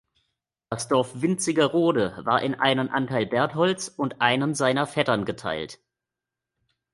Das 0.71 0.87
Dorf 0.87 1.21
Wintzingerode 1.21 2.25
war 2.25 2.41
in 2.41 2.55
einen 2.55 2.89
Anteil 2.89 3.27
Bertholds 3.27 3.87
und 3.87 4.19
einen 4.19 4.55
seiner 4.55 4.87
Vettern 4.87 5.25
geteilt. 5.25 5.77